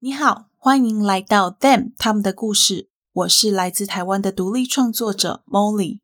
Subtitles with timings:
[0.00, 2.88] 你好，欢迎来到 Them 他们的故事。
[3.12, 5.98] 我是来自台湾的独立创作者 Molly。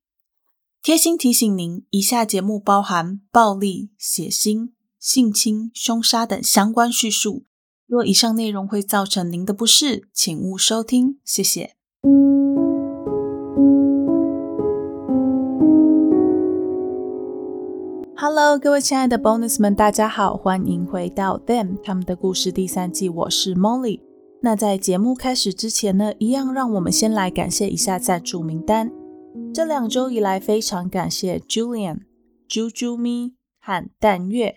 [0.82, 7.44] 贴心提醒您，以下节目包含暴力、血腥、性侵、凶杀等相关叙述。
[7.86, 11.20] 若以上内容会造成您的不适，请勿收听。
[11.24, 11.76] 谢谢。
[18.36, 23.08] Hello，各位亲爱的 Bonus 们，大家好，欢迎回到 Them 他们的故事第三季。
[23.08, 24.00] 我是 Molly。
[24.42, 28.90] 那在节目开始之前呢，一样让我们先来感谢一下赞助名单。
[29.54, 32.00] 这两周以来，非常感谢 Julian、
[32.48, 34.56] Juju Me 和淡月，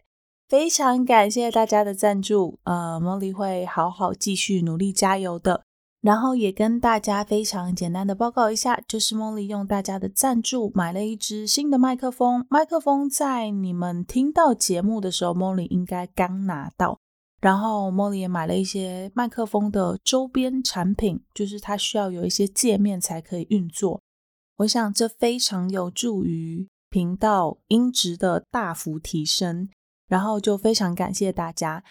[0.50, 2.58] 非常感谢大家的赞助。
[2.64, 5.67] 呃，Molly 会好好继续努力加油的。
[6.08, 12.46] 然后也跟大家非常简单的报告一下，就是 Molly 用大家的赞助买了一支新的麦克风。
[12.50, 16.98] 麦克风在你们听到节目的时候，Molly 应该刚拿到。
[17.42, 24.02] 然后 Molly 也买了一些麦克风的周边产品，就是它需要有一些界面才可以运作。
[24.60, 29.68] 我想这非常有助于频道音质的大幅提升。
[30.08, 31.84] 然后就非常感谢大家。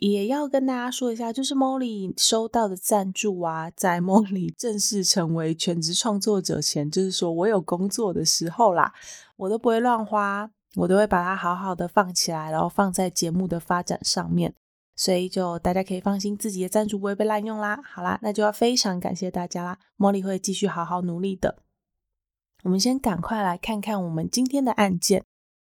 [0.00, 8.94] 也要跟大家说一下，就是 Molly 收到的赞助啊，在 Molly 正式成为全职创作者前，就是说我有工作的时候啦，
[9.36, 14.54] 我都不会乱花，我都会把它好好的放起来，然后放在节目的发展上面，
[14.96, 17.80] 所以就大家可以放心，自己的赞助不会被滥用啦。
[17.84, 21.58] 好啦，那就要非常感谢大家啦梦里会继续好好努力的。
[22.64, 25.24] 我们先赶快来看看我们今天的案件。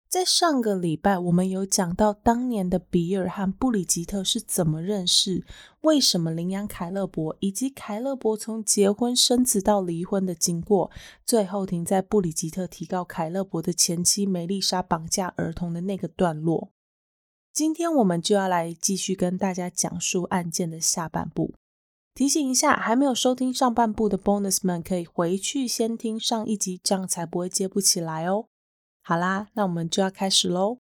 [0.08, 5.46] 在上个礼拜，我们有讲到当年的比尔和布里吉特是怎么认识，
[5.82, 10.90] 为什么领养凯勒伯，以及凯勒伯从结婚生子到离婚的经过，
[11.26, 16.70] 最后停在布里吉特提告凯勒伯的前妻梅丽莎绑架儿童的那个段落。
[17.52, 21.54] 今天我们就要来继续跟大家讲述案件的下半部。
[22.14, 28.46] 提醒一下，还没有收听上半部的 bonus 们，可以回去先听上一集，这样才不会接不起来哦。
[29.08, 30.80] 好啦，那我们就要开始喽。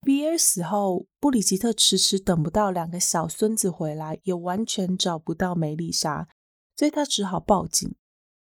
[0.00, 6.26] 比尔死后，布里吉特迟迟等不到两个小孙子回来，也完全找不到梅丽莎，
[6.74, 7.94] 所以他只好报警。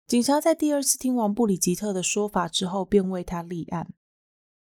[0.08, 3.92] 警察在第二次听完布里吉特的说法之后，便为他立案。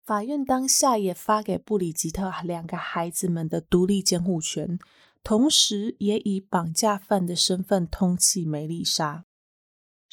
[0.04, 4.78] 法院当下也发给布里吉特两个孩子们的独立监护权，
[5.22, 9.24] 同时也以绑架犯的身份通缉梅丽莎。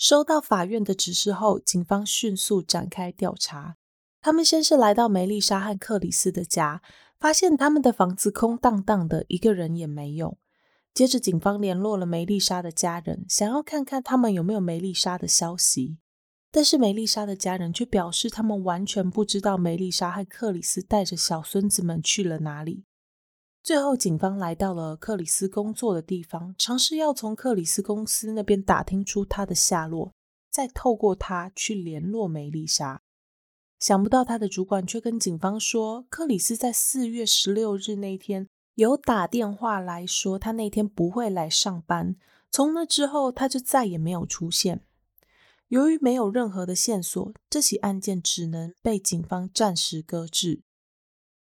[0.01, 3.78] 收到法院的指示后，警方迅速展开调查。
[4.19, 6.81] 他们先是来到梅丽莎和克里斯的家，
[7.19, 10.39] 发现他们的房子空荡荡的，一个人也没有。
[10.91, 16.00] 接着，警方联络了梅丽莎的家人，想要看看他们有没有梅丽莎的消息。
[16.50, 22.85] 但是，梅丽莎的家人却表示，他们完全不知道梅丽莎和克里斯带着小孙子们去了哪里。
[23.64, 30.12] 最后，警方来到了克里斯工作的地方，尝试要从克里斯公司那边打听出他的下落，
[30.50, 33.04] 再透过他去联络梅丽莎。
[33.80, 42.16] 想不到他的主管却跟警方说，克里斯在四月十六日那天有打电话来说，他那天不会来上班。
[42.50, 44.82] 从那之后，他就再也没有出现。
[45.68, 50.64] 由于没有任何的线索，这起案件只能被警方暂时搁置。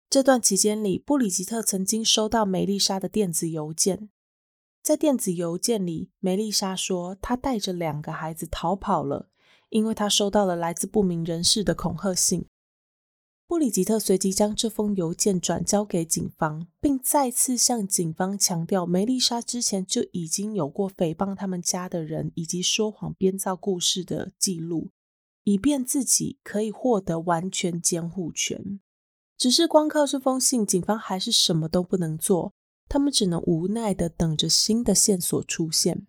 [0.09, 4.09] 这段期间里，布里吉特曾经收到梅丽莎的电子邮件。
[4.81, 9.29] 在电子邮件里，梅丽莎说她带着两个孩子逃跑了，
[9.69, 12.45] 因为她收到了来自不明人士的恐吓信。
[13.47, 24.89] 布里吉特随即将这封邮件转交给警方，并再次向警方强调，梅丽莎之前就已经有过诽谤他们家的人以及说谎编造故事的记录，
[25.43, 28.79] 以便自己可以获得完全监护权。
[29.37, 32.53] 只是光靠这封信，警方还是什么都不能做。
[32.87, 36.05] 他们只能无奈的等着新的线索出现。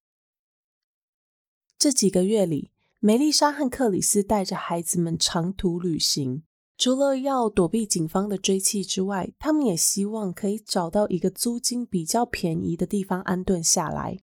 [1.78, 2.70] 这几个月里，
[3.00, 6.42] 梅丽莎和克里斯带着孩子们长途旅行，
[6.76, 14.20] 除了要躲避警方的追击之外，他们也希望可以找到一个租金比较便宜的地方安顿下来。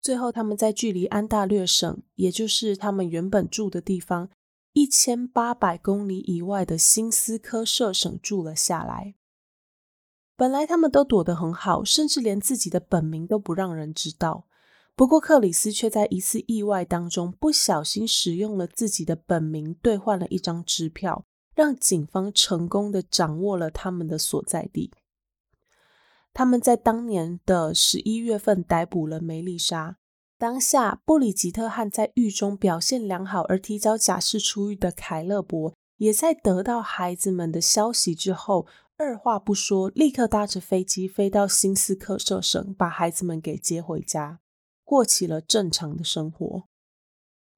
[0.00, 4.30] 最后，他们在距离安大略省，也就是他们原本住的地方。
[4.72, 9.14] 一千八百公里以外的新斯科舍省住了下来。
[10.36, 14.46] 本来他们都躲得很好，甚至连自己的本名都不让人知道。
[14.96, 24.92] 不过克里斯却在一次意外当中不小心使用了自己的本名兑换了一张支票，让警方成功的掌握了他们的所在地。
[26.32, 29.99] 他们在当年的十一月份逮捕了梅丽莎。
[30.40, 38.66] 当下，布里吉特汉在狱中表现良好而提早假释出狱的凯勒伯，也在得到孩子们的消息之后，
[38.96, 44.40] 二话不说，立刻搭着飞机飞到新斯克舍省，把孩子们给接回家，
[44.82, 46.64] 过起了正常的生活。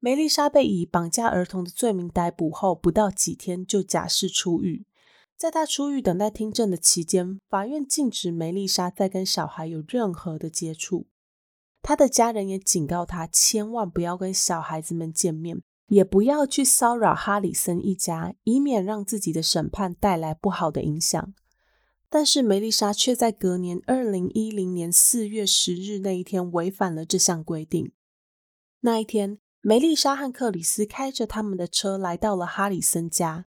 [0.01, 4.85] 梅丽莎被以绑架儿童的罪名逮捕后，不到几天就假释出狱。
[5.37, 11.07] 在她出狱等待听证的期间，法院禁止梅丽莎再跟小孩有任何的接触。
[11.83, 21.35] 他的家人也警告他，千万不要跟小孩子们见面，也不要去骚扰哈里森一家，以免让自己的审判带来不好的影响。
[22.09, 27.91] 但是梅丽莎却在隔年二零一零年四月十日那一天违反了这项规定。
[28.81, 33.47] 那一天，梅丽莎和克里斯开着他们的车来到了哈里森家。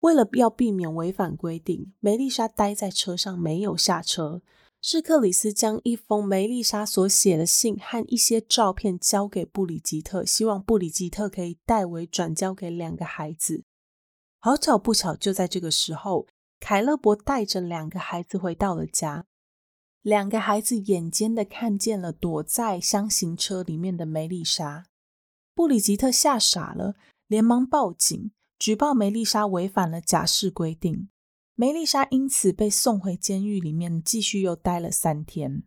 [0.00, 4.42] 为了要避免违反规定，梅丽莎待在车上没有下车。
[4.86, 13.64] 是克里斯将一封梅丽莎所写的信和一些照片交给布里吉特，希望布里吉特可以代为转交给两个孩子。
[14.38, 16.26] 好巧不巧，就在这个时候，
[16.60, 19.24] 凯勒伯带着两个孩子回到了家。
[20.02, 24.84] 两个孩子眼尖的看见了躲在箱型车里面的梅丽莎，
[25.54, 26.94] 布里吉特吓傻了，
[27.26, 28.32] 连忙报警。
[28.58, 31.08] 举报梅丽莎违反了假释规定，
[31.56, 35.62] 梅丽莎因此被送回监狱里面，继续又待了三天。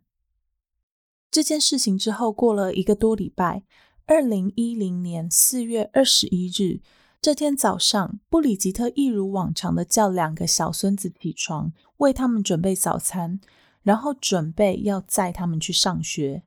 [1.30, 3.62] 这件事情之后过了一个多礼拜，
[4.06, 6.80] 二零一零年四月二十一日
[7.20, 13.40] 这天早上，布里吉特一如往常的叫两个小孙子起床，为他们准备早餐，
[13.82, 16.44] 然后准备要载他们去上学。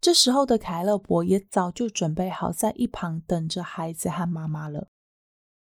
[0.00, 4.88] 这时候的凯勒伯也早就准备好在一旁等着孩子和妈妈了。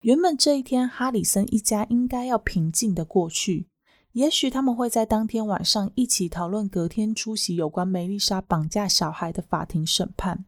[0.03, 3.69] 原本这一天，哈里森一家应该要平静的过去。
[4.11, 10.43] 也许他们会在当天晚上一起讨论隔天出席有关梅丽莎绑架小孩的法庭审判，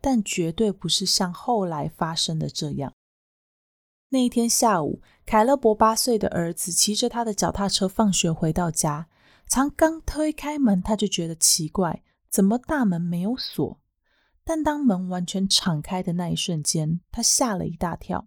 [0.00, 2.94] 但绝对不是像后来发生的这样。
[4.08, 9.06] 那一天下午，凯勒伯八岁的儿子骑着他的脚踏车放学回到家，
[9.46, 13.78] 才刚推开门，他就觉得奇怪，怎么大门没有锁？
[14.42, 18.26] 但当门完全敞开的那一瞬间，他吓了一大跳。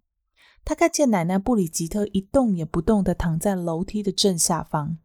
[0.63, 4.97] 他看见奶奶布里吉特一动也不动的躺在楼梯的正下方，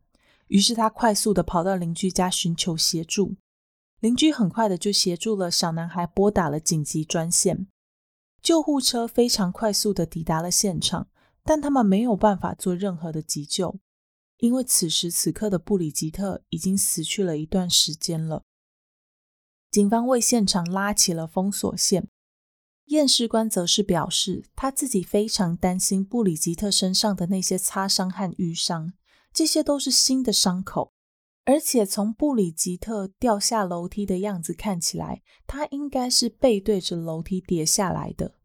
[0.48, 3.36] 于是他快速的跑到邻居家寻求协助。
[4.00, 7.66] 邻居很快的就协助了小男孩，拨打了紧急专线。
[8.42, 11.08] 救护车非常快速的抵达了现场，
[11.42, 13.80] 但他们没有办法做任何的急救，
[14.36, 18.42] 因为此时此刻的布里吉特已经死去了一段时间了。
[19.70, 22.06] 警方为现场拉起了封锁线。
[22.86, 28.92] 验尸官则是表示，他自己非常担心布里吉特身上的那些擦伤和淤伤，
[29.32, 30.92] 这些都是新的伤口，
[31.44, 38.36] 而且从布里吉特掉下楼梯的样子看起来，他应该是背对着楼梯跌下来的，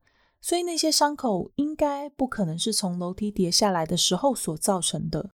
[0.41, 5.31] 所以那些伤口应该不可能是从楼梯跌下来的时候所造成的。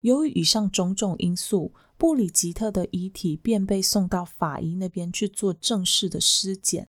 [0.00, 6.88] 由于以上种种因素，布里吉特的遗体便被送到法医那边去做正式的尸检。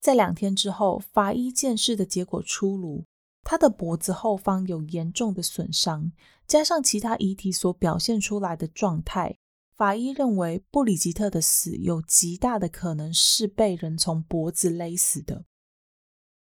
[0.00, 3.04] 在两天之后，法医鉴识的结果出炉，
[3.42, 6.12] 他的脖子后方有严重的损伤，
[6.46, 9.36] 加上其他遗体所表现出来的状态，
[9.76, 15.44] 法医认为布里吉特的死有极大的可能是被人从脖子勒死的。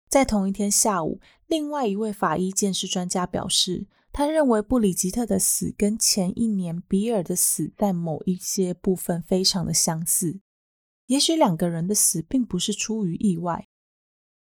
[0.09, 10.39] 在同一天下午，另外一位法医鉴识专家表示，他认为布里吉特的死跟前一年比尔的死在某一些部分非常的相似。
[11.07, 13.67] 也许两个人的死并不是出于意外。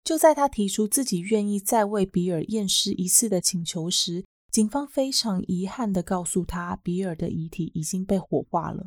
[0.04, 8.86] 就在他提出自己愿意再为比尔验尸一次的请求时，警方非常遗憾地告诉他，比尔的遗体已经被火化了。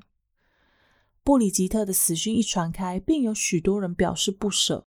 [1.24, 4.86] 布里吉特的死讯一传开，便有许多人表示不舍，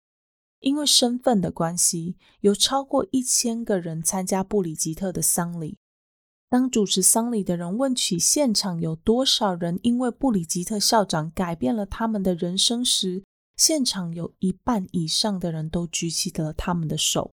[0.60, 5.76] 因为身份的关系，有超过一千个人参加布里吉特的丧礼。
[6.52, 13.24] 当主持丧礼的人问起现场有多少人因为布里吉特校长改变了他们的人生时，
[13.56, 17.30] 现场有一半以上的人都举起了他们的手。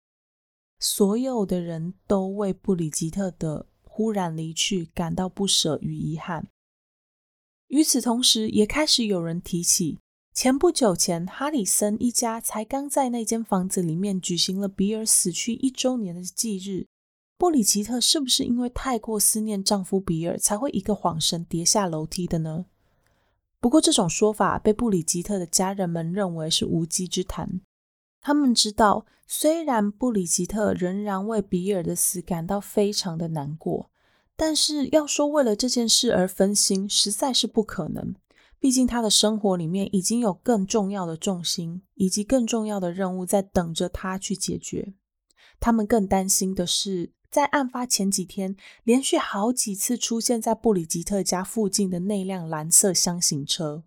[0.80, 6.48] 所有的人都为布里吉特的忽然离去感到不舍与遗憾。
[7.68, 9.98] 与此同时，也开始有人提起
[10.32, 16.86] 前不久前哈里森一家才刚在那间房子里面举行了比尔死去一周年的忌日。
[17.42, 22.66] 布里吉特是不是因为太过思念丈夫比尔，才会一个晃神跌下楼梯的呢？
[23.58, 27.60] 不过这种说法被布里吉特的家人们认为是无稽之谈。
[28.20, 33.90] 他们知道，虽然布里吉特仍然为比尔的死感到非常的难过，
[34.36, 38.14] 但是要说为了这件事而分心，实在是不可能。
[38.60, 44.94] 毕竟他的生活里面已经有更重要的重心，以及更重要的任务在等着他去解决。
[45.58, 47.10] 他们更担心的是。
[47.32, 53.84] 在案发前几天，连续好几次出现在布里吉特家附近的那辆蓝色箱型车。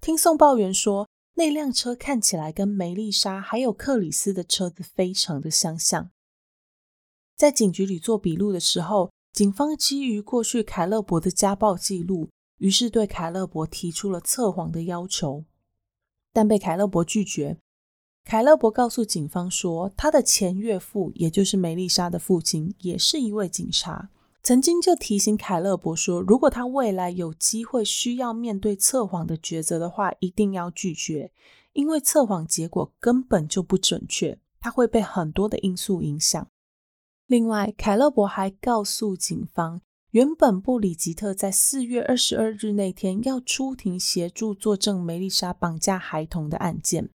[0.00, 6.10] 听送报员说，那辆车看起来跟梅丽莎还有克里斯的车子非常的相像。
[7.36, 15.44] 在警局里做笔录的时候，警方基于过去凯勒伯的家暴记录，于是对凯勒伯提出了测谎的要求，
[16.32, 17.58] 但被凯勒伯拒绝。
[18.26, 24.10] 凯勒伯告诉警方说，他的前岳父，也就是梅丽莎的父亲，也是一位警察，
[24.42, 31.30] 曾经就提醒凯勒伯说，如果他未来有机会需要面对测谎的抉择的话，一定要拒绝，
[31.72, 36.48] 因为测谎结果根本就不准确，他会被很多的因素影响。
[37.28, 39.80] 另外，凯勒伯还告诉警方，
[40.10, 47.10] 原本布里吉特在四月二十二日那天要出庭协助作证梅丽莎绑架孩童的案件。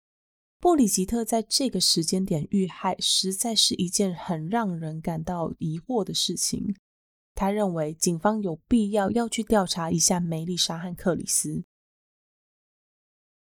[0.61, 6.75] 布里吉特在这个时间点遇害，实在是一件很让人感到疑惑的事情。
[7.33, 11.63] 他认为警方有必要要去调查一下梅丽莎和克里斯。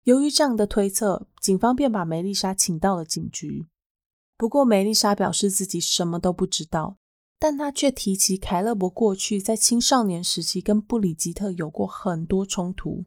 [0.04, 3.66] 由于这样的推测，警方便把梅丽莎请到了警局。
[4.36, 6.96] 不过，梅丽莎表示自己什么都不知道，
[7.40, 13.04] 但她却提起凯勒伯过去在青少年时期跟布里吉特有过很多冲突。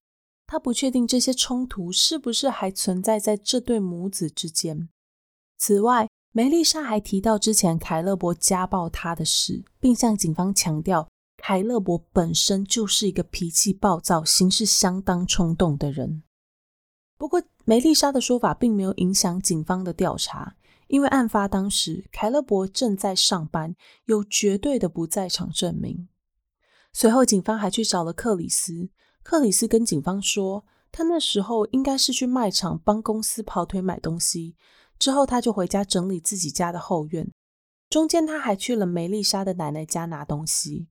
[0.52, 4.90] 他不确定这些冲突是不是还存在在这对母子之间。
[5.58, 16.22] 此外，梅丽莎还提到之前凯勒伯家暴她的事，并向警方强调，凯勒伯本身就是一个脾气暴躁、行事相当冲动的人。
[17.18, 26.10] 不过，梅丽莎的说法并没有影响警方的调查，因为案发当时凯勒伯正在上班，有绝对的不在场证明。
[26.92, 28.90] 随后，警方还去找了克里斯。
[29.24, 34.56] 克里斯跟警方说，他那时候应该是去卖场帮公司跑腿买东西，
[34.98, 37.32] 之后他就回家整理自己家的后院。
[37.90, 40.88] 中间他还去了梅丽莎的奶奶家拿东西。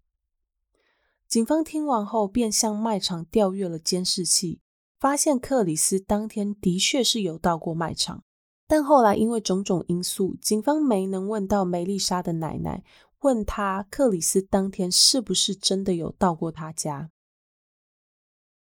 [1.27, 4.61] 警方听完后，便向卖场调阅了监视器，
[4.99, 8.25] 发现克里斯当天的确是有到过卖场，
[8.67, 12.85] 但后来因为种种因素，警方没能问到梅丽莎的奶奶，
[13.21, 17.11] 问他克里斯当天是不是真的有到过他家。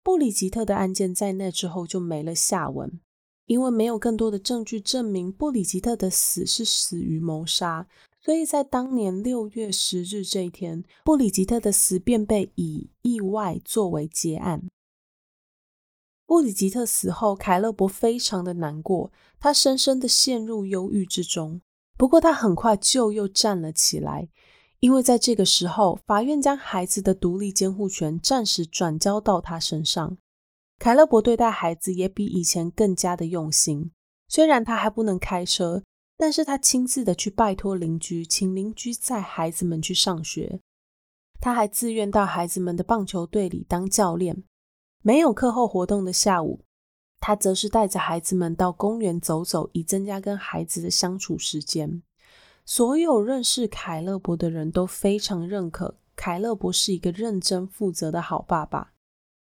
[0.03, 2.99] 布里吉特的案件在那之后就没了下文，
[3.45, 7.87] 因为没有更多的证据证明布里吉特的死是死于谋杀，
[8.19, 14.63] 所以在当年六月十日这一天，布里吉特的死便被以意外作为结案。
[16.25, 21.61] 布里吉特死后，凯勒伯非常的难过，他深深的陷入忧郁之中。
[21.97, 24.29] 不过他很快就又站了起来。
[24.81, 30.17] 因为在这个时候，法院将孩子的独立监护权暂时转交到他身上。
[30.79, 33.91] 凯勒伯对待孩子也比以前更加的用心。
[34.27, 35.83] 虽然他还不能开车，
[36.17, 40.59] 但是他亲自的去拜托邻居，请邻居载孩子们去上学。
[41.39, 44.43] 他还自愿到孩子们的棒球队里当教练。
[45.03, 46.61] 没有课后活动的下午，
[47.19, 52.01] 他则是带着孩子们到公园走走，以增加跟孩子的相处时间。
[52.63, 58.93] 所有认识凯勒伯的人都非常认可凯勒伯是一个认真负责的好爸爸。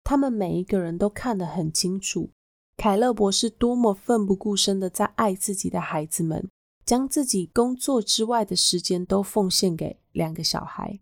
[0.04, 2.30] 他们每一个人都看得很清楚，
[2.78, 6.48] 凯勒伯是多么奋不顾身的在爱自己的孩子们，
[6.86, 11.00] 将自己工作之外的时间都奉献给两个小孩。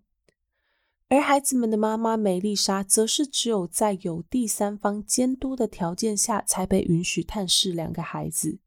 [1.10, 8.58] 而孩子们的妈妈梅丽莎，则是只有在有第三方监督的条件下，才被允许探视两个孩子。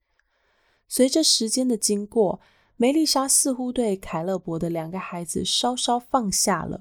[0.87, 2.41] 随着时间的经过。
[2.81, 6.81] 梅丽莎似乎对凯勒伯的两个孩子稍稍放下了。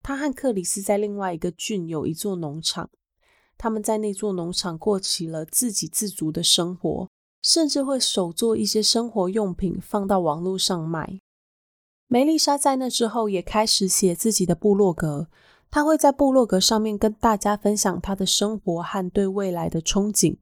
[0.00, 2.88] 她和克里斯在另外一个郡有一座农场，
[3.58, 7.10] 他们在那座农场过起了自给自足的生活，
[7.42, 11.18] 甚至会手做一些生活用品放到网络上卖。
[12.06, 15.28] 梅丽莎在那之后也开始写自己的部落格，
[15.68, 20.36] 她会在部落格上面跟大家分享她的生活和对未来的憧憬。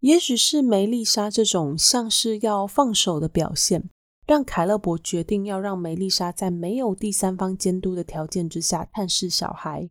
[0.00, 3.88] 也许是梅丽莎这种像是要放手的表现。
[4.30, 9.90] 让凯勒伯决定要让梅丽莎在没有第三方监督的条件之下探视小孩，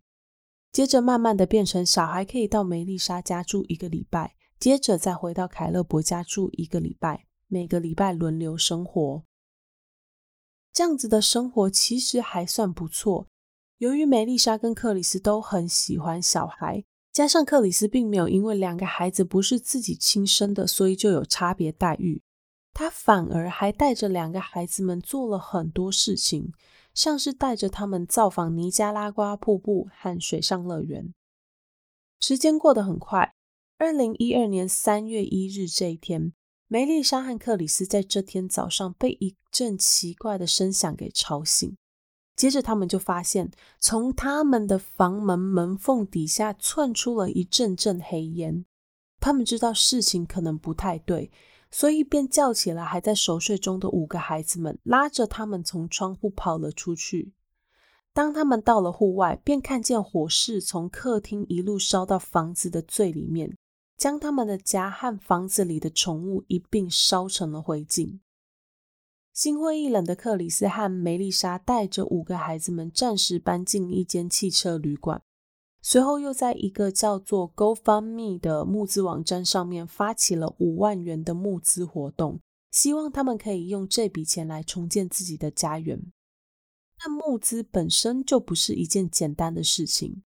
[0.72, 9.26] 接着慢慢的变成小孩可以到梅丽莎家住一个礼拜，接着再回到凯勒伯家住一个礼拜，每个礼拜轮流生活。
[10.72, 13.28] 这样子的生活其实还算不错。
[13.80, 22.22] 由于梅丽莎跟克里斯都很喜欢小孩，加上克里斯并没有因为两个孩子不是自己亲生的，所以就有差别待遇。
[22.74, 26.54] 他反而还带着两个孩子们做了很多事情，
[26.94, 31.14] 像是带着他们造访尼加拉瓜瀑布和水上乐园。
[32.20, 33.34] 时间过得很快，
[33.78, 36.34] 二零一二年三月一日这一天，
[36.68, 41.76] 梅丽莎和克里斯在这天早上被一阵奇怪的声响给吵醒，
[42.36, 48.66] 接着他们就发现，从他们的房门门缝底下窜出了一阵阵黑烟。
[49.22, 51.32] 他们知道事情可能不太对，
[51.72, 57.34] 所以便叫起了还在熟睡中的五个孩子们，拉着他们从窗户跑了出去。
[58.14, 63.58] 当他们到了户外，便看见火势从客厅一路烧到房子的最里面。
[64.00, 68.20] 将他们的家和房子里的宠物一并烧成了灰烬。
[69.34, 75.22] 心灰意冷的克里斯和梅丽莎带着五个孩子们暂时搬进一间汽车旅馆，
[75.82, 86.12] 随后又在一个叫做 GoFundMe 的募资网站上面发起了五万元的募资活动，希望他们可以用这笔钱来重建自己的家园。
[87.02, 90.22] 但募资本身就不是一件简单的事情。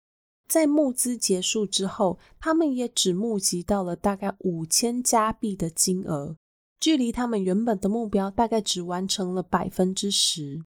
[0.48, 6.36] 在募资结束之后，他们也只募集到了大概五千加币的金额，
[6.80, 10.64] 距离他们原本的目标大概只完成了百分之十。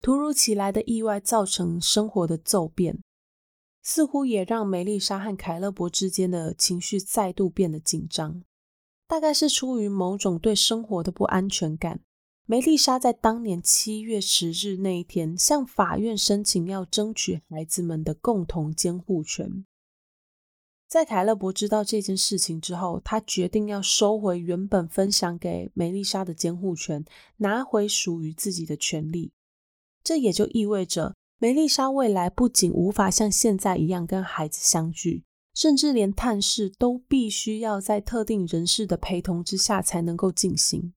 [0.00, 3.02] 突如其来的意外造成生活的骤变，
[3.82, 8.42] 似乎也让梅丽莎和凯勒伯之间的情绪再度变得紧张，
[9.06, 12.00] 大概是出于某种对生活的不安全感。
[12.46, 19.64] 梅丽莎在当年七月十日那一天向法院申请要争取孩子们的共同监护权。
[20.88, 27.04] 在凯勒伯知道这件事情之后，他决定要收回原本分享给梅丽莎的监护权，
[27.36, 29.30] 拿回属于自己的权利。
[30.02, 40.92] 这也就意味着，梅丽莎未来不仅无法像现在一样跟孩子相聚，甚至连探视都必须要在特定人士的陪同之下才能够进行。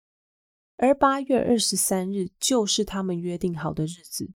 [0.75, 4.31] 而八月二十三日就是他们约定好的日子。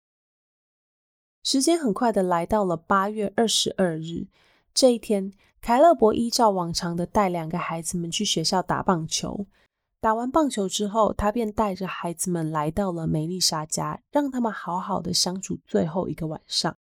[1.43, 4.29] 时间很快的来到了八月二十二日
[4.73, 9.49] 这一天，凯勒伯依照往常的带两个孩子们去学校打棒球。
[10.01, 16.77] 打完棒球之后，他便带着孩子们来到了梅丽莎家，让他们好好的相处最后一个晚上。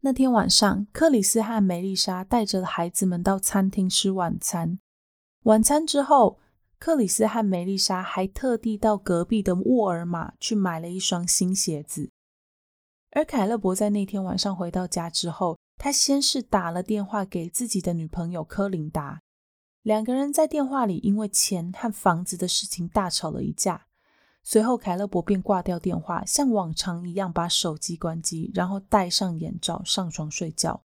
[0.00, 4.78] 那天晚上，克里斯和梅丽莎带着孩子们到餐厅吃晚餐。
[5.42, 6.38] 晚餐之后。
[6.80, 12.10] 克里斯和梅丽莎还特地到隔壁的沃尔玛去买了一双新鞋子。
[13.10, 19.20] 而凯勒伯在那天晚上回到家之后，他先是打了电话给自己的女朋友科琳达，
[19.82, 23.86] 两个人在电话里因为钱和房子的事情大吵了一架。
[24.42, 30.84] 随后，凯勒伯便挂掉电话，像往常一样把手机关机，然后戴上眼罩上床睡觉。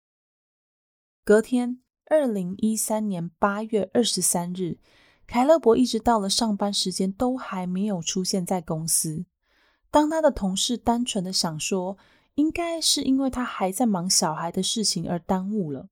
[1.24, 4.80] 隔天，二零一三年八月二十三日。
[5.26, 9.26] 凯勒伯一直到了上班时间都还没有出现在公司。
[9.90, 11.98] 当他的同事单纯的想说，
[12.36, 15.88] 应该是因为他还在忙小孩的事情而耽误了。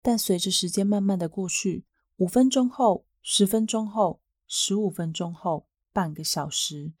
[0.00, 1.84] 但随着时间慢慢的过去，
[2.18, 6.92] 五分钟后、十分钟后、十五分钟后、半个小时，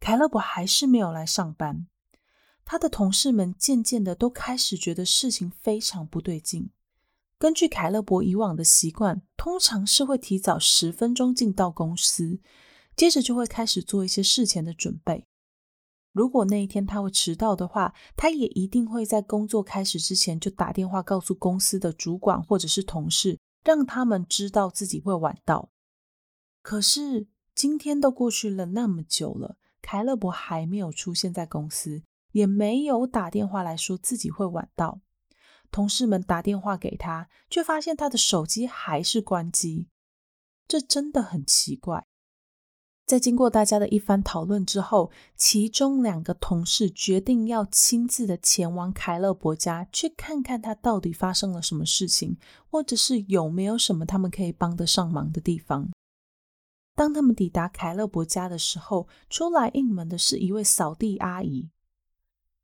[0.00, 1.86] 凯勒伯还是没有来上班。
[2.64, 6.70] 他的同事们渐渐的都开始觉得事情非常不对劲。
[7.36, 12.40] 根据凯勒伯以往的习惯，通常是会提早十分钟进到公司，
[12.96, 15.26] 接着就会开始做一些事前的准备。
[16.12, 25.70] 如果那一天他会迟到的话，他也一定会在工作开始之前就打电话告诉公司的主管或者是同事，让他们知道自己会晚到。
[26.62, 35.00] 可是今天都过去了那么久了，凯勒博还没有出现在公司，也没有打电话来说自己会晚到。
[35.70, 39.88] 同事们打电话给他，却发现他的手机还是关机，
[40.68, 42.06] 这真的很奇怪。
[43.06, 52.38] 在经过大家的一番讨论之后，其中两个同事决定要亲自的前往凯勒伯家，去看看他到底发生了什么事情，
[52.70, 55.90] 或者是有没有什么他们可以帮得上忙的地方。
[56.94, 61.68] 当他们抵达凯勒伯家的时候，出来应门的是一位扫地阿姨。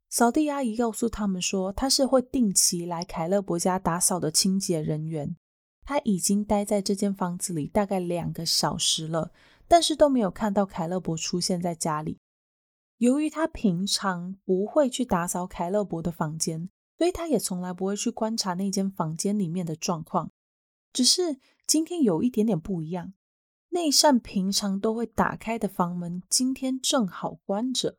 [0.09, 5.37] 扫地阿姨告诉他们说，她是会定期来凯勒伯家打扫的清洁人员。
[5.85, 9.33] 她已经待在这间房子里大概两个小时了，
[9.71, 12.19] 但是都没有看到凯勒伯出现在家里。
[12.99, 20.33] 由于他平常不会去打扫凯勒伯的房间，所以他也从来不会去观察那间房间里面的状况。
[20.93, 23.15] 只是今天有一点点不一样，
[23.69, 27.97] 那扇平常都会打开的房门，今天正好关着。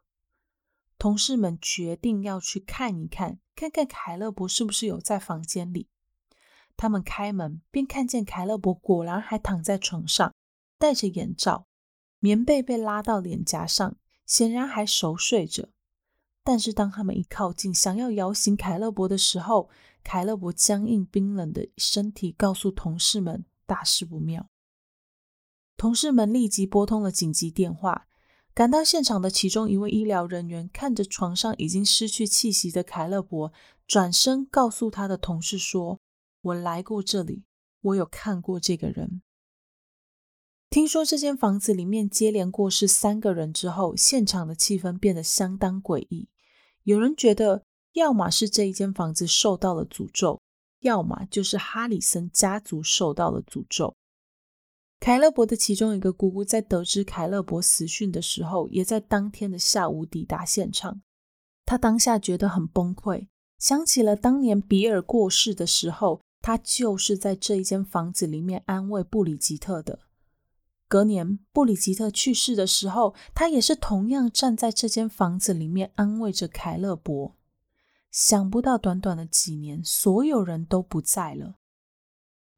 [0.97, 5.87] 同事们决定要去看一看，看看凯勒伯是不是有在房间里。
[6.75, 10.33] 他们开门，便看见凯勒伯果然还躺在床上，
[10.81, 11.67] 戴着眼罩，
[12.17, 15.69] 棉被被拉到脸颊上，显然还熟睡着。
[16.43, 19.69] 但是当他们一靠近，想要摇醒凯勒伯的时候，
[20.03, 24.49] 凯勒伯僵硬冰冷的身体告诉同事们大事不妙。
[25.77, 28.07] 同事们立即拨通了紧急电话。
[28.55, 33.53] 赶到现场的其中一位医疗人员看着床上已经失去气息的凯勒伯，
[33.85, 35.99] 转身告诉他的同事说
[36.41, 37.43] ：“我来过这里，
[37.81, 39.21] 我有看过这个人。”
[40.71, 46.29] 听说这间房子里面接连过世三个人之后，现场的气氛变得相当诡异。
[46.83, 50.39] 有人觉得，要么是这一间房子受到了诅咒，
[50.79, 53.97] 要么就是哈里森家族受到了诅咒。
[55.01, 61.01] 凯勒伯的其中一个姑姑在得知凯勒伯死讯的时候，也在当天的下午抵达现场。
[61.65, 63.27] 他当下觉得很崩溃，
[63.59, 69.99] 想起了当年比尔过世的时候，他就是在这一间房子里面安慰布里吉特的。
[70.91, 77.33] 隔年布里吉特去世的时候，他也是同样站在这间房子里面安慰着凯勒伯。
[78.11, 81.55] 想不到短短的几年，所有人都不在了。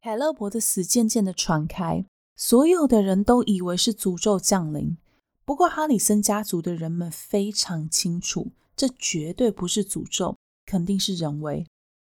[0.02, 2.08] 凯勒伯的死渐渐的传开。
[2.36, 4.98] 所有的人都以为是诅咒降临，
[5.46, 11.68] 不过哈里森家族的人们非常清楚，这绝对不是诅咒，肯定是人为，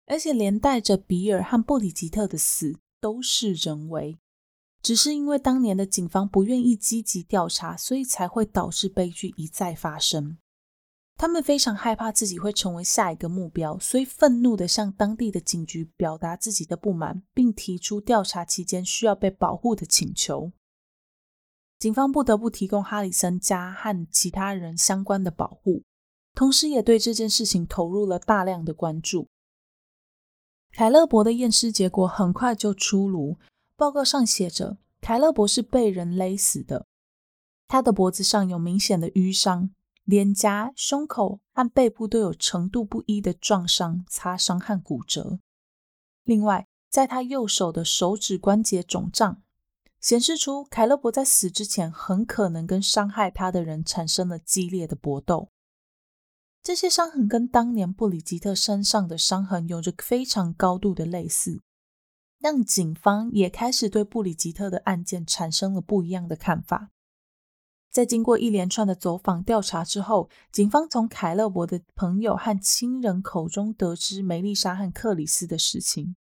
[0.07, 4.17] 而且连带着比尔和布里吉特的死都是人为，
[4.87, 10.37] 只是因为当年的警方不愿意积极调查，所以才会导致悲剧一再发生。
[11.17, 20.53] 他们非常害怕自己会成为下一个目标，所以愤怒地向当地的警局表达自己的不满，并提出调查期间需要被保护的请求。
[21.77, 25.83] 警方不得不提供哈里森家和其他人相关的保护，
[26.33, 29.27] 同时也对这件事情投入了大量的关注。
[30.71, 33.37] 凯勒伯的验尸结果很快就出炉，
[33.77, 36.87] 报告上写着，凯勒伯是被人勒死的，
[37.67, 39.69] 他的脖子上有明显的淤伤。
[40.03, 45.39] 脸颊、胸口和背部都有程度不一的撞伤、擦伤和骨折。
[46.23, 49.41] 另外，在他右手的手指关节肿胀，
[49.99, 55.49] 显示出凯勒伯在死之前很可能跟伤害他的人产生了激烈的搏斗。
[56.63, 61.61] 这些伤痕跟当年布里吉特身上的伤痕有着非常高度的类似，
[62.39, 66.91] 让警方也开始对布里吉特的案件产生了不一样的看法。
[67.89, 76.15] 在经过一连串的走访调查之后，警方从凯勒伯的朋友和亲人口中得知梅丽莎和克里斯的事情，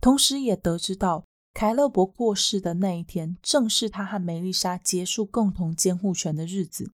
[0.00, 6.92] 同时也得知到凯勒伯过世的那一天正是他和梅丽莎结束共同监护权的日子。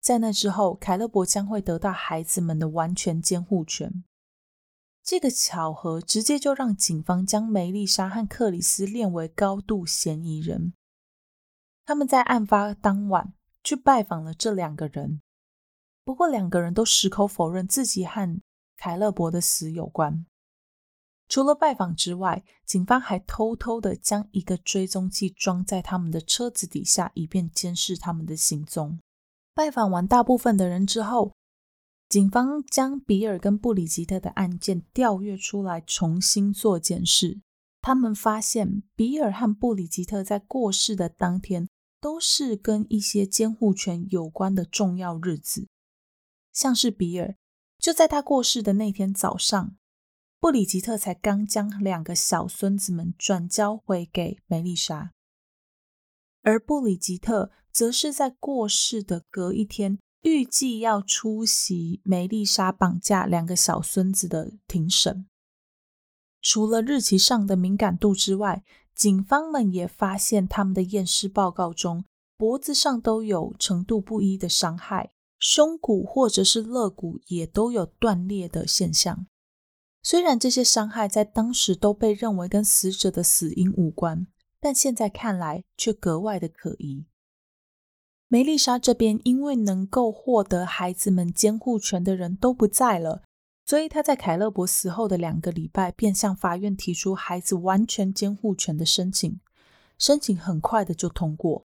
[0.00, 4.02] 在那之后，凯勒伯将会得到孩子们的完全监护权。
[5.06, 10.72] 这个巧合直接就让警方将梅丽莎和克里斯列为高度嫌疑人。
[11.84, 15.22] 他们在案发当晚去拜访了这两个人，
[16.04, 18.40] 不过两个人都矢口否认自己和
[18.76, 20.26] 凯勒伯的死有关。
[21.28, 28.98] 除了拜访之外，警方还偷偷的将一个追踪器装在他们的车子底下，以便监视他们的行踪。
[29.54, 31.32] 拜访完大部分的人之后，
[32.08, 37.40] 警方将比尔跟布里吉特的案件调阅出来，重新做检视。
[37.80, 41.68] 他们发现比尔和布里吉特在过世的当天。
[41.98, 45.66] 都是跟一些监护权有关的重要日子，
[46.52, 47.36] 像是比尔，
[47.78, 49.76] 就在他过世的那天早上，
[50.38, 55.14] 布里吉特才刚将两个小孙子们转交回给梅丽莎，
[56.42, 65.28] 而布里吉特则是在过世的隔一天，预计要出席梅丽莎绑架两个小孙子的庭审。
[66.42, 72.04] 除了日期上的敏感度之外，警方们也发现，他们的验尸报告中，
[72.36, 79.28] 脖子上都有程度不一的伤害，胸骨或者是肋骨也都有断裂的现象。
[80.02, 84.26] 虽然这些伤害在当时都被认为跟死者的死因无关，
[84.60, 87.06] 但现在看来却格外的可疑。
[88.28, 93.22] 梅丽莎这边因为能够获得孩子们监护权的人都不在了。
[93.64, 99.40] 所以她在凯勒伯死后的两个礼拜，便向法院提出孩子完全监护权的申请。
[99.98, 101.64] 申请很快的就通过。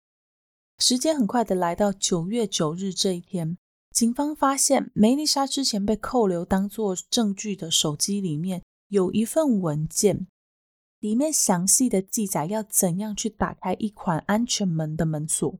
[0.80, 3.58] 时间很快的来到九月九日这一天，
[3.92, 10.26] 警方发现梅丽莎之前被扣留当做证据的手机里面有一份文件，
[11.00, 15.60] 里面详细的记载要怎样去打开一款安全门的门锁，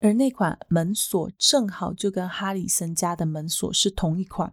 [0.00, 4.52] 而那款门锁正好就跟哈里森家的门锁是同一款。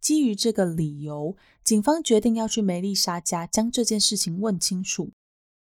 [0.00, 5.10] 基于这个理由，警方决定要去梅丽莎家将这件事情问清楚。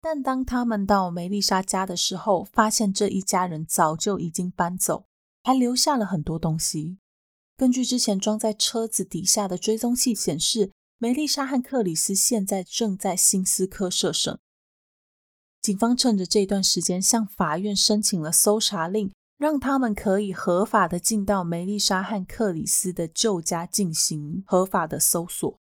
[0.01, 5.05] 但当他们到梅丽莎家的时候，发现这一家人早就已经搬走，
[5.43, 6.97] 还留下了很多东西。
[7.55, 14.39] 根据之前装在车子底下的追踪器显示，梅丽莎和克里斯现在正在新斯科舍省。
[15.61, 25.59] 警方趁着这段时间向法院申请了搜查令，让他们可以合法的进到梅丽莎和克里斯的旧家进行合法的搜索。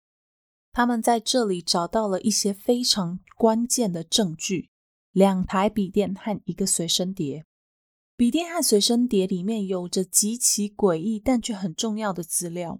[0.71, 4.69] 他们在这里找到了一些非常关键的证据：
[5.11, 7.43] 两台笔电和一个随身碟。
[8.15, 12.79] 笔电和随身碟里面有着极其诡异但却很重要的资料。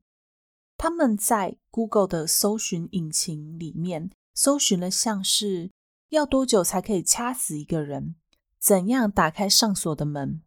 [0.77, 5.71] 他们在 Google 的搜寻引擎里面搜寻了像是
[6.09, 8.15] 要多久才可以掐死一个人、
[8.59, 10.41] 怎样打开上锁的门、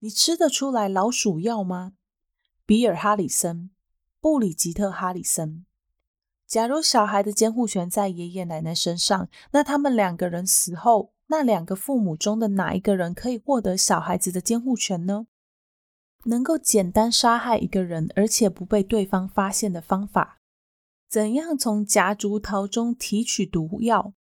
[0.00, 1.94] 你吃得出来老鼠药吗？
[2.64, 3.70] 比尔·哈里森、
[4.20, 5.64] 布里吉特·哈里森。
[6.46, 15.26] 假如小孩的监护权在爷爷奶奶身上，那他们两个人死后，那两个父母中的哪一个人可以获得小孩子的监护权呢？
[16.24, 20.40] 能够简单杀害一个人，而且不被对方发现的方法？
[21.08, 24.12] 怎样从夹竹桃中提取毒药？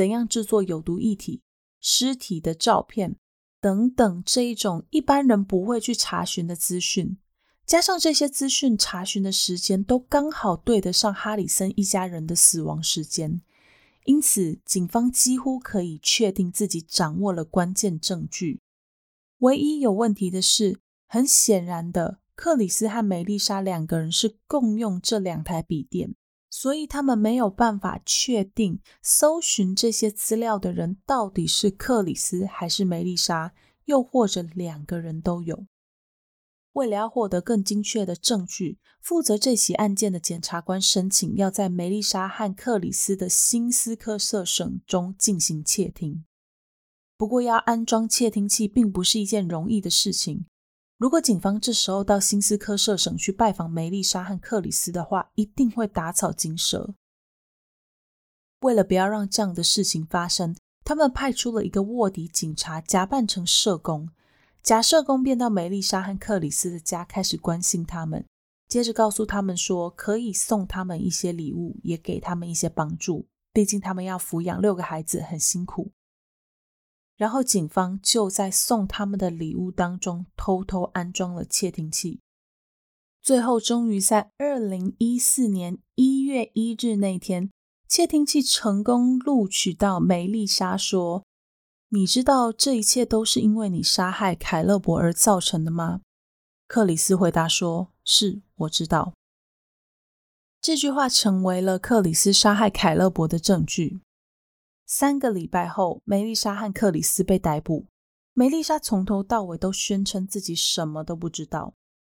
[0.00, 1.42] 怎样制作有毒液体？
[1.78, 3.16] 尸体的照片
[3.60, 7.18] 等等，这一种一般人不会去查询的资讯。
[7.66, 13.42] 加上这些资讯查询的时间都刚好对得上哈里森一家人的死亡时间，
[14.06, 18.62] 因此警方几乎可以确定自己掌握了关键证据。
[19.40, 26.14] 唯一有问题的是，很显然的，克里斯和梅丽莎两个人是共用这两台笔电，
[26.50, 35.66] 所以他们没有办法确定搜寻这些资料的人到底是克里斯还是梅丽莎，又或者两个人都有。
[36.72, 46.24] 为了要获得更精确的证据，负责这起案件的检察官申请要在梅丽莎和克里斯的新斯科舍省中进行窃听。
[47.16, 50.46] 不过，要安装窃听器并不是一件容易的事情。
[51.00, 56.92] 如果警方这时候到新斯科舍省去拜访梅丽莎和克里斯的话，一定会打草惊蛇。
[58.60, 64.10] 为了不要让这样的事情发生，他们派出了一个卧底警察，假扮成社工。
[64.62, 68.26] 假社工便到梅丽莎和克里斯的家，开始关心他们，
[68.68, 73.26] 接着告诉他们说可以送他们一些礼物，也给他们一些帮助。
[73.54, 75.92] 毕竟他们要抚养六个孩子，很辛苦。
[77.20, 82.20] 然后警方就在送他们的礼物当中偷偷安装了窃听器。
[83.20, 87.50] 最后，终于在二零一四年一月一日那天，
[87.86, 91.22] 窃听器成功录取到梅丽莎说。
[91.90, 96.00] 你知道这一切都是因为你杀害凯勒伯而造成的吗？
[96.66, 99.12] 克里斯回答说：“是，我知道。”
[100.62, 104.00] 这句话成为了克里斯杀害凯勒伯的证据。
[104.92, 107.86] 三个礼拜后，梅丽莎和克里斯被逮捕。
[108.34, 111.74] 梅丽莎从头到尾都宣称自己什么都不知道，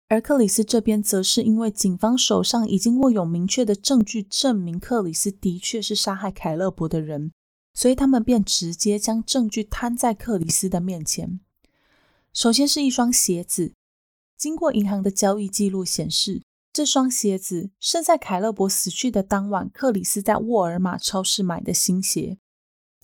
[0.08, 7.30] 而克里斯这边则是因为警方手上已经握有明确的证据，证明克里斯的确是杀害凯勒伯的人。
[7.74, 11.38] 所以他们便直接将证据摊在克里斯的面前。
[12.32, 13.74] 首先是一双鞋子，
[14.36, 22.38] 经过银行的交易记录显示，这双鞋子是在凯勒伯死去的当晚，克里斯在沃尔玛超市买的新鞋。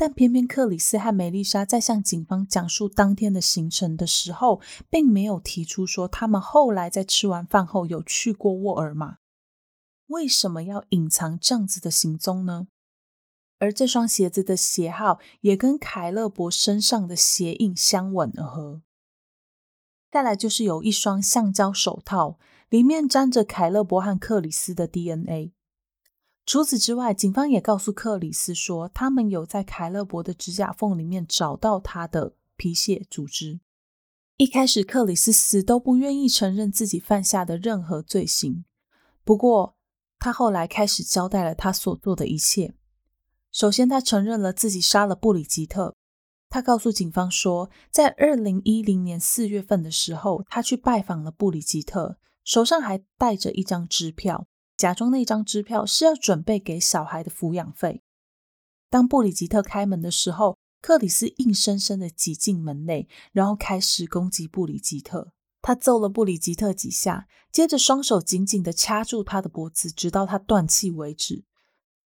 [0.01, 9.19] 但偏偏克里斯和梅丽莎在向警方讲述当天的行程的时候，并没有提出说他们后来在吃完饭后有去过沃尔玛。
[10.07, 12.69] 为什么要隐藏这样子的行踪呢？
[13.59, 18.81] 而这双鞋子的鞋号也跟凯勒伯身上的鞋印相吻合。
[20.11, 22.39] 再来就是有一双橡胶手套，
[22.71, 25.53] 里面沾着凯勒伯和克里斯的 DNA。
[26.51, 33.61] 除此之外，警方也告诉克里斯说，他们有在凯勒伯的指甲缝里面找到他的皮屑组织。
[34.37, 38.65] 一开始，克里斯死都不愿意承认自己犯下的任何罪行。
[39.23, 39.77] 不过，
[40.19, 42.75] 他后来开始交代了他所做的一切。
[43.53, 45.95] 首先，他承认了自己杀了布里吉特。
[46.49, 54.49] 他告诉警方说，在二零一零年四月份的时候，他去拜访了布里吉特，手上还带着一张支票，
[54.81, 58.03] 假装那张支票是要准备给小孩的抚养费。
[58.89, 65.35] 当布里吉特开门的时候，克里斯硬生生的挤进门内，然后开始攻击布里吉特。
[65.61, 71.45] 他揍了布里吉特几下，接着双手紧紧的掐住他的脖子，直到他断气为止。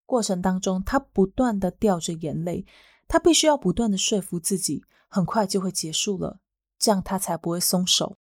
[0.05, 2.67] 过程当中，他不断的掉着眼泪，
[3.07, 6.39] 他必须要不断的说服自己，很快就会结束了，
[6.77, 8.19] 这样他才不会松手。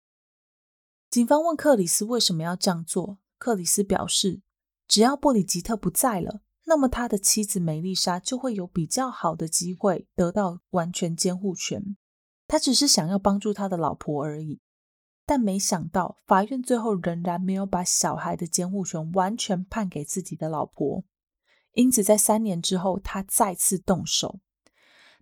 [1.09, 4.41] 警方问克里斯为什么要这样做，克里斯表示，
[4.87, 11.97] 只要布里吉特不在了，那么他的妻子梅丽莎就会有比较好的机会得到完全监护权。
[12.47, 14.61] 他只是想要帮助他的老婆而已，
[15.27, 21.03] 但没想到法院最后仍然没有把小孩的监护权完全判给自己的老婆。
[21.73, 24.39] 因此，在三年之后，他再次动手。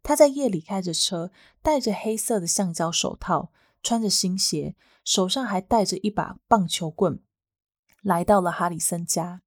[0.02, 3.50] 他在夜里开着车，戴着黑色的橡胶手套，
[3.82, 7.22] 穿着新鞋，手上还带着一把棒球棍，
[8.02, 9.42] 来到了哈里森家。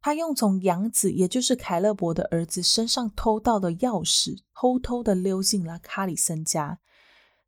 [0.00, 6.78] 他用从养子，也就是凯勒伯的儿子身上偷到的钥匙，偷偷的溜进了哈里森家，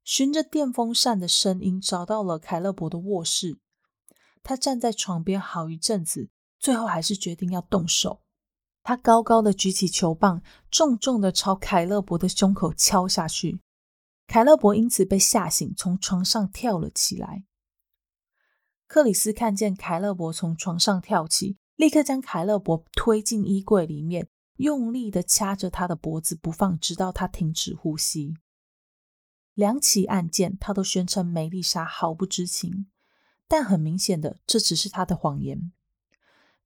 [0.02, 3.60] 循着电风扇的声音找到了凯勒伯的卧室。
[4.42, 8.22] 他站在床边好一阵子，最后还是决定要动手。
[8.82, 13.60] 他高高的举起球棒，重重的朝凯勒伯的胸口敲下去。
[14.26, 17.44] 凯勒伯因此被吓醒，从床上跳了起来。
[18.90, 24.26] 克里斯看见凯勒伯从床上跳起，立刻将凯勒伯推进衣柜里面，
[24.56, 28.34] 用力的掐着他的脖子不放，直到他停止呼吸。
[29.54, 32.88] 两起案件，他都宣称梅丽莎毫不知情，
[33.46, 35.70] 但很明显的，这只是他的谎言。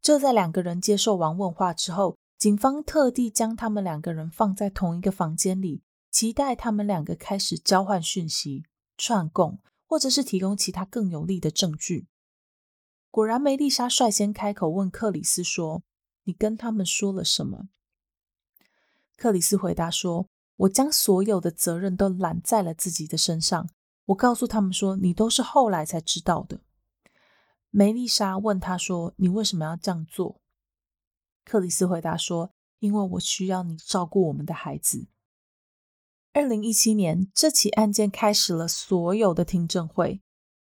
[0.00, 8.64] 就在两个人接受完问话之后，警方特地将他们两个人放在同一个房间里，期待他们两个开始交换讯息、
[8.96, 12.06] 串供，或者是提供其他更有力的证据。
[13.14, 15.84] 果然，梅丽莎率先开口问克里斯说
[16.26, 17.68] ：“你跟他们说了什么？”
[19.16, 20.26] 克里斯回答说
[20.66, 23.68] ：“我将所有的责任都揽在了自己的身上。
[24.06, 26.58] 我告诉他们说，你都是后来才知道的。”
[27.70, 30.40] 梅丽莎问他说：“你为什么要这样做？”
[31.46, 32.50] 克里斯回答说
[32.80, 35.06] ：“因为我需要你照顾我们的孩子。”
[36.34, 40.20] 二零一七年，这起案件开始了所有的听证会。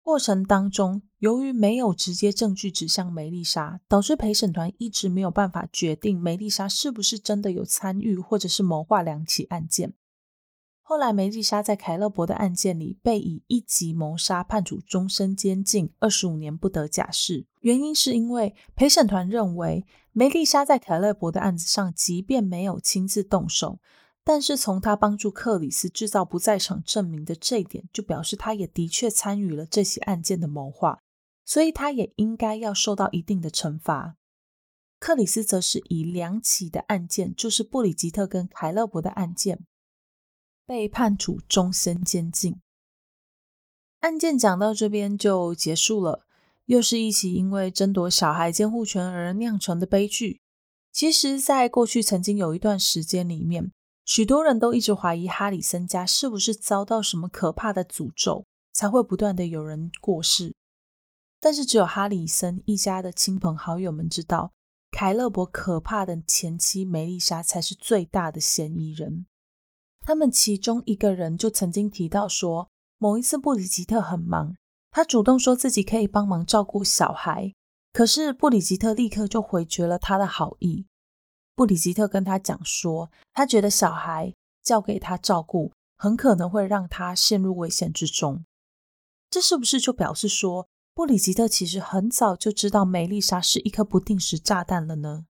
[0.09, 9.93] 过程当中，由于没有直接证据指向梅丽莎，导致陪审团一直没有办法决定梅丽莎是不是真的有参与或者是谋划两起案件。
[10.81, 17.45] 后来，梅丽莎在凯勒伯的案件里被以一级谋杀判处终身监禁，二十五年不得假释。
[17.59, 23.77] 原因是因为陪审团认为梅丽莎在凯勒伯的案子上，即便没有亲自动手，
[24.23, 30.99] 但是从他帮助克里斯制造不在场证明的这一点，就表示他也的确参与了这起案件的谋划，
[31.45, 34.17] 所以他也应该要受到一定的惩罚。
[34.99, 39.65] 克里斯则是以两起的案件，就是布里吉特跟凯勒伯的案件。
[40.65, 42.61] 被判处终身监禁。
[44.01, 46.27] 案件讲到这边就结束了，
[46.65, 50.41] 又是一起因为争夺小孩监护权而酿成的悲剧。
[50.91, 53.71] 其实，在过去曾经有一段时间里面，
[54.09, 58.43] 许多人都一直怀疑哈里森家是不是遭到什么可怕的诅咒，
[58.73, 60.55] 才会不断的有人过世。
[61.39, 64.51] 但是，只有哈里森一家的亲朋好友们知道，
[64.89, 69.27] 凯勒伯可怕的前妻梅丽莎才是最大的嫌疑人。
[70.01, 72.67] 他们其中一个人就曾经提到说，
[72.97, 74.55] 某一次布里吉特很忙，
[74.89, 77.53] 他主动说自己可以帮忙照顾小孩，
[77.93, 80.87] 可是布里吉特立刻就回绝了他的好意。
[81.59, 88.45] 布里吉特跟他讲说，他觉得小孩交给他照顾，很可能会让他陷入危险之中。
[89.29, 95.25] 这是不是就表示说，布里吉特其实很早就知道梅丽莎是一颗不定时炸弹了呢？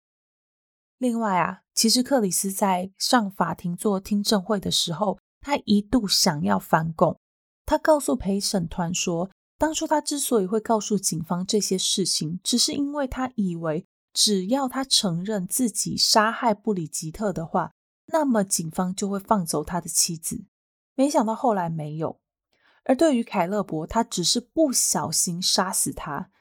[0.99, 7.19] 另外啊，其实克里斯在上法庭做听证会的时候，他一度想要反供。
[7.65, 13.87] 他告诉陪审团说，当初他之所以会告诉警方这些事情，只是因为他以为
[14.21, 17.71] 只要他承认自己杀害布里吉特的话，
[18.07, 20.45] 那么警方就会放走他的妻子。
[20.97, 22.19] 没想到后来没有。
[22.83, 26.33] 而对于凯勒伯，他只是不小心杀死他。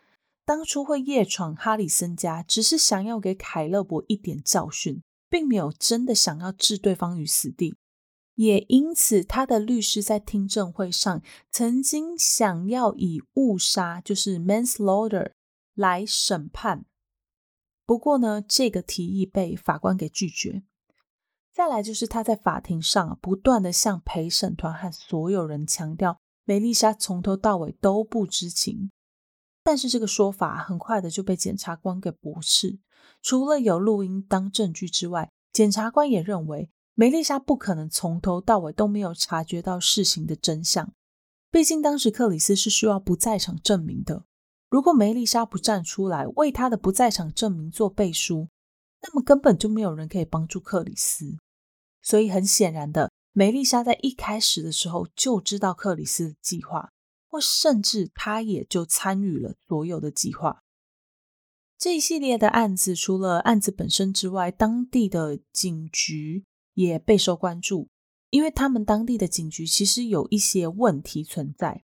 [0.43, 7.75] 当初会夜闯哈里森家，只是想要给凯勒伯一点教训，并没有真的想要置对方于死地。
[8.33, 15.33] 也因此，他的律师在听证会上曾经想要以误杀，就是 manslaughter
[15.75, 16.85] 来审判。
[17.87, 20.63] 不过呢，这个提议被法官给拒绝。
[21.53, 28.91] 再来就是他在法庭上不断的向陪审团和所有人强调，梅丽莎从头到尾都不知情。
[29.63, 32.79] 但是这个说法很快的就被检察官给驳斥。
[33.21, 40.93] 除了有录音当证据之外，检察官也认为梅丽莎不可能从头到尾都没有察觉到事情的真相。
[41.49, 44.25] 毕竟当时克里斯是需要不在场证明的。
[44.69, 48.49] 如果梅丽莎不站出来为他的不在场证明做背书，
[49.01, 51.37] 那么根本就没有人可以帮助克里斯。
[52.01, 56.91] 所以很显然的，梅丽莎在一开始的时候就知道克里斯的计划。
[57.29, 60.63] 或甚至他也就参与了所有的计划。
[61.77, 67.89] 这一系列的案子，除了案子本身之外，当地的警局也备受关注，
[68.29, 71.83] 因为他们当地的警局其实有一些问题存在。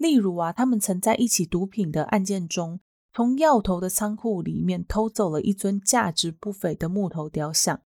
[0.00, 2.80] 例如啊，他们曾在一起毒品的案件中，
[3.12, 7.82] 从药头的仓库里面偷走了一尊价值不菲的木头雕像。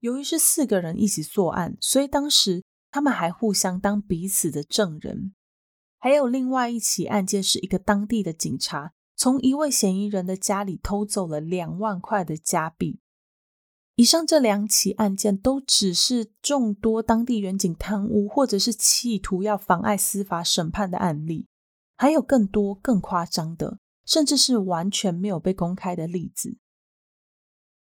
[0.00, 5.34] 由于是四个人一起作案，所以当时他们还互相当彼此的证人。
[5.98, 13.00] 还有另外一起案件，是一个当地的警察从一位嫌疑人的家里偷走了两万块的加币。
[13.96, 21.46] 以上这两起案件都只是众多当地远警贪污或者是企图要妨碍司法审判的案例，
[21.96, 26.58] 还有更多更夸张的，甚至是完全没有被公开的例子。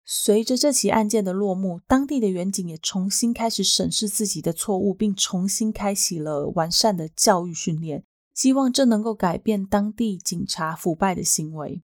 [0.03, 11.83] 随着这起案件的落幕，当地的远警也重新开始审视自己的错误，并重新开启了完善的教育训练，希望这能够改变当地警察腐败的行为。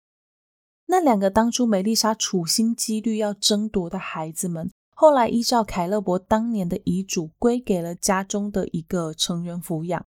[0.87, 10.07] 那两个当初梅丽莎处心积虑要争夺的孩子们，后来依照凯勒伯当年的遗嘱，归给了家中的一个成员抚养。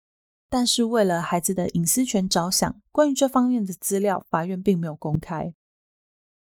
[0.48, 5.54] 但是为了孩子的隐私权着想，关于这方面的资料，法院并没有公开。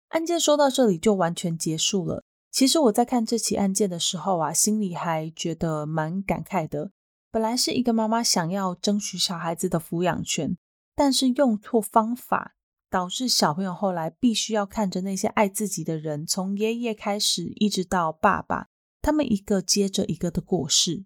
[0.08, 2.24] 案件说到这里就完全结束了。
[2.50, 6.90] 其实我在看这起案件的时候啊，心里还觉得蛮感慨的。
[7.30, 10.56] 本来是一个妈妈想要争取小孩子的抚养权，
[10.94, 12.54] 但是用错方法，
[12.90, 18.68] 导致小朋友后来必须要看着那些爱自己的人，从爷爷开始一直到爸爸，
[19.00, 21.04] 他们一个接着一个的过世。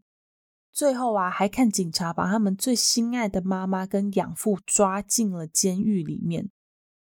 [0.73, 6.51] 最后啊，还看警察把他们最心爱的妈妈跟养父抓进了监狱里面。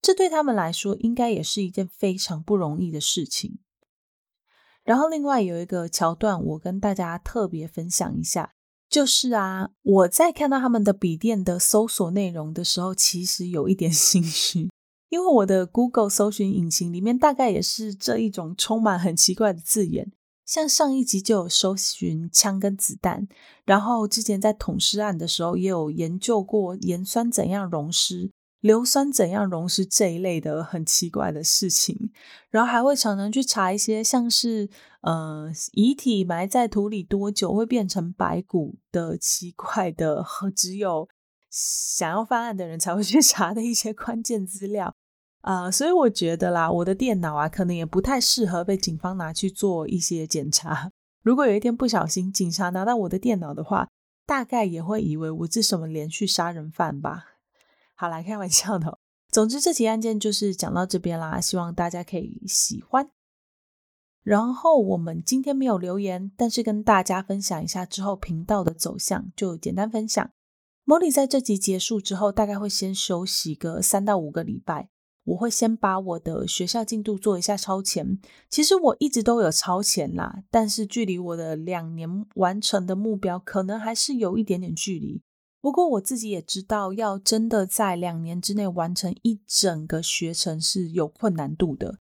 [0.00, 3.60] 这对他们来说，应该也是一件非常不容易的事情。
[4.82, 8.54] 然后，另外有一个桥段，我跟大家特别分享一下，
[8.92, 14.68] 就是啊，我在看到他们的笔电的搜索内容的时候，其实有一点 心虚，
[15.08, 20.12] 因为我的 Google 搜寻引擎里面大概也是这一种充满很奇怪的字眼，
[20.44, 23.26] 像上一集就有搜寻枪跟子弹，
[23.64, 28.30] 然后之前在捅尸案的时候也有研究过盐酸怎样溶尸。
[28.62, 32.10] 硫酸怎样溶蚀这一类的很奇怪的事情，
[32.48, 34.70] 然后还会常常去查一些像是
[35.02, 41.08] 呃遗体埋在土里多久会变成白骨的奇怪的，只有
[41.50, 44.94] 想要犯案的人才会去 查的一些关键资料
[45.40, 50.92] 啊，所以我觉得啦，我的电脑啊可能也不太适合被警方拿去做一些检查。
[51.22, 53.88] 如果有一天不小心警察拿到我的电脑的话，
[54.24, 57.31] 大概也会以为我是什么连续杀人犯吧。
[58.02, 58.98] 好来开玩笑的。
[59.30, 63.08] 总之，这起案件就是讲到这边啦，希望大家可以喜欢。
[64.24, 70.32] 然后我们今天没有留言，但是跟大家分享一下之后频道的走向，就简单分享。
[70.84, 74.88] Molly 在这集结束之后，大概会先休息个三到五个礼拜。
[75.22, 78.18] 我会先把我的学校进度做一下超前。
[78.50, 85.22] 其实我一直都有超前啦，但是距离我的两年完成的目标，可能还是有一点点距离。
[85.62, 92.00] 不过我自己也知道，要真的在两年之内完成一整个学程是有困难度的。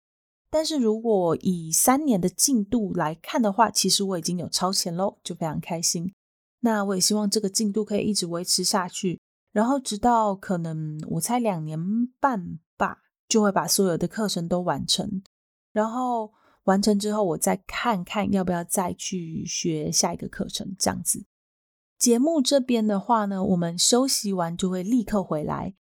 [0.50, 6.12] 但是如果以三年的进度来看的话，其实我已经有超前喽，就非常开心。
[6.60, 9.20] 那我也希望这个进度可以一直维持下去，
[9.52, 11.78] 然后直到可能我猜两年
[12.18, 15.22] 半吧，就会把所有的课程都完成。
[15.72, 16.32] 然后
[16.64, 21.24] 完成之后，我再看看要不要再去学下一个课程，这样子。
[22.00, 25.74] 节目这边的话呢，我们休息完就会立刻回来，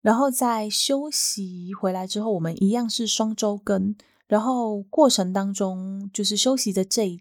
[0.00, 3.94] 然后在休息回来之后，我们一样是双周更，
[4.26, 7.20] 然后过程当中就是休息的这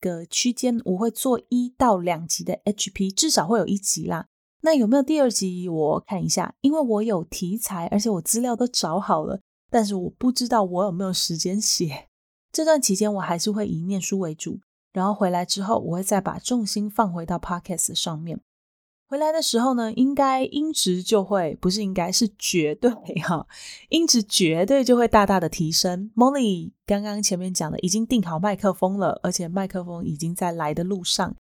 [0.00, 4.28] 个区间，我会做一到两集的 HP，至少会有一集啦。
[4.60, 5.68] 那有没有第二集？
[5.68, 12.06] 我看一下，因为我有题材，而且我资料都找好了，但是我不知道我有没有时间写。
[12.52, 14.60] 这段期间我还是会以念书为主。
[14.98, 18.40] 然后回来之后，我会再把重心放回到 podcast 上面。
[19.08, 22.90] 回来的时候呢，应该音质就会不是应该是绝对
[23.22, 23.46] 哈，
[23.90, 26.10] 音质绝对就会大大的提升。
[26.16, 31.36] Molly 刚刚前面讲的已经订好麦克风了，而且麦克风已经在来的路上。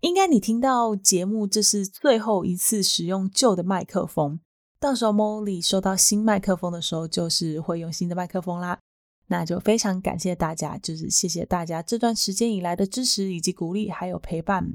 [0.00, 4.40] 应该你听到节目，这是最后一次使用旧的麦克风。
[4.80, 8.78] 到时候 Molly 收到新麦克风的时候，就是会用新的麦克风啦。
[9.32, 14.74] 那就非常感谢大家，就是谢谢大家这段时间以来的支持以及鼓励，还有陪伴。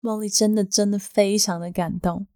[0.00, 2.26] 梦丽真的真的非常的感动。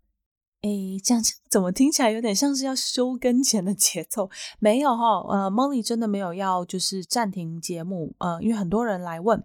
[0.63, 0.71] 哎，
[1.03, 1.21] 这样
[1.51, 4.31] 怎么听起来有点像是要休更前的节奏？
[4.61, 9.45] 没有哈，呃梦丽真的没有要就是暂停节目，呃，因为很多人来问。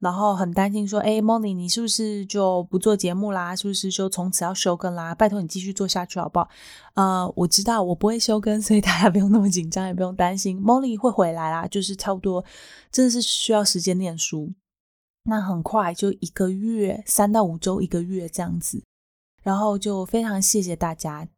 [0.00, 3.54] 然后很担心说，哎，Molly，你是不是就不做节目啦？
[3.54, 5.14] 是不是就从此要休更啦？
[5.14, 6.48] 拜托你继续做下去好不好？
[6.94, 11.68] 呃，我知道我不会休更，所以大家不用那么紧张，也不用担心，Molly 会回来啦。
[11.68, 12.42] 就是差不多，
[12.90, 14.50] 真的是需要时间念书，
[15.24, 18.82] 那很快就一个月，三到五周，一个月这样子。
[19.42, 21.28] 然后就非常谢谢大家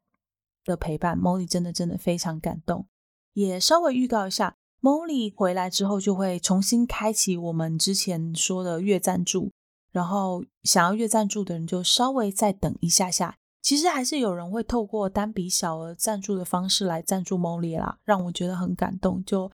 [0.64, 2.86] 的陪伴，Molly 真的真的非常感动。
[3.32, 4.54] 也稍微预告一下。
[4.82, 9.52] Molly 回来之后就会重新开启我们之前说的月赞助，
[9.92, 13.36] 然后想要月赞助的人就稍微再等一下下。
[13.62, 19.24] 其实还是有人会透过单笔小额赞助的方式来赞助 Molly 啦，让我觉得很感动。
[19.24, 19.48] 就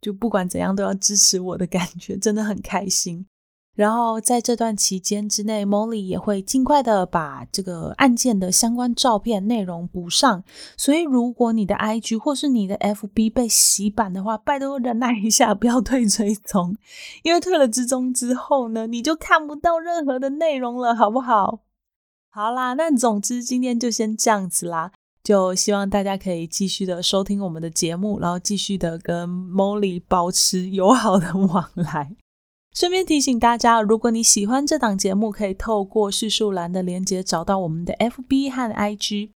[0.00, 3.26] 就不管怎样都要支持我的感觉，真的很开心。
[3.78, 10.42] 然后在这段期间之内，Molly 也会尽快的把这个案件的相关照片内容补上。
[10.76, 16.76] 所以，如果你的 IG 或是你的 FB 被洗版的话，拜托忍耐一下，不要退追踪，
[17.22, 21.60] 因为退了追踪之后呢，你就看不到任何的内容了，好不好？
[22.30, 24.90] 好啦，那总之今天就先这样子啦，
[25.22, 32.16] 就希望大家可以继续的收听我们的节目，然后继续的跟 Molly 保持友好的往来。
[32.78, 39.30] 顺便提醒大家，如果你喜欢这档节目，可以透过叙述栏的连接找到我们的 FB 和 IG，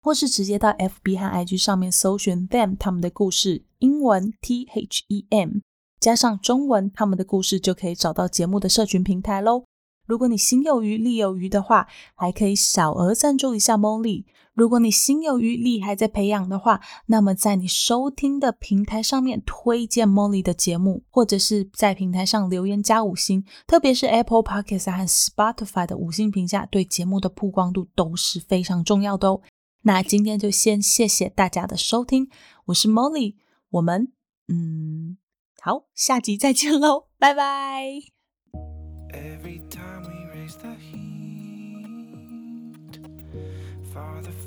[0.00, 5.58] 或是直接到 FB 和 IG 上面搜寻 them 他们的故事，英文 T H E M
[6.00, 9.64] 加上中文他们的故事，就可以找到节目的社群平台喽。
[10.10, 11.86] 如果你心有余力有余的话，
[12.16, 14.24] 还可以小额赞助一下 Molly。
[14.54, 29.40] 如果你心有余力还在培养的话，那么在你收听的平台上面推荐 Molly 的节目，或者是在平台上留言加五星，特别是 Apple Podcast 和 Spotify 的五星评价，对节目的曝光度都是非常重要的哦。
[29.82, 32.28] 那今天就先谢谢大家的收听，
[32.66, 33.36] 我是 Molly，
[33.70, 34.12] 我们
[34.48, 35.16] 嗯
[35.62, 38.00] 好，下集再见喽，拜拜。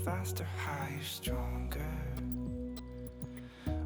[0.04, 1.80] Faster, higher, stronger.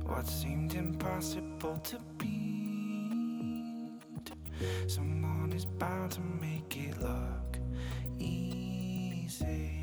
[0.05, 3.91] What seemed impossible to beat,
[4.88, 7.59] someone is bound to make it look
[8.20, 9.76] easy.